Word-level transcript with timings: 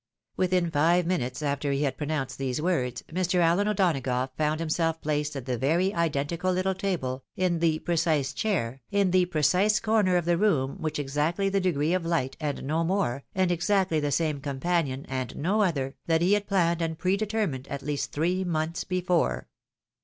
Within 0.35 0.71
five 0.71 1.05
minutes 1.05 1.43
after 1.43 1.71
he 1.71 1.83
had 1.83 1.95
pronounced 1.95 2.39
these 2.39 2.59
words, 2.59 3.03
]\Ir. 3.11 3.39
Allen 3.39 3.67
O'Donagough 3.67 4.31
found 4.35 4.59
Mmself 4.59 4.99
placed 4.99 5.35
at 5.35 5.45
the 5.45 5.59
very 5.59 5.93
iden 5.93 6.25
tical 6.25 6.59
httle 6.59 6.75
table, 6.75 7.23
in 7.35 7.59
the 7.59 7.77
precise 7.77 8.33
chair, 8.33 8.81
in 8.89 9.11
the 9.11 9.25
precise 9.25 9.79
corner 9.79 10.17
of 10.17 10.25
the 10.25 10.39
room, 10.39 10.81
with 10.81 10.97
exactly 10.97 11.49
the 11.49 11.61
degree 11.61 11.93
of 11.93 12.03
light, 12.03 12.35
and 12.39 12.63
no 12.63 12.83
more, 12.83 13.23
and 13.35 13.51
exactly 13.51 13.99
the 13.99 14.11
same 14.11 14.41
companion, 14.41 15.05
and 15.07 15.35
no 15.35 15.61
other, 15.61 15.95
that 16.07 16.23
he 16.23 16.33
had 16.33 16.47
planned 16.47 16.81
and 16.81 16.97
predetermined, 16.97 17.67
at 17.67 17.83
least 17.83 18.11
three 18.11 18.43
months 18.43 18.83
before. 18.83 19.49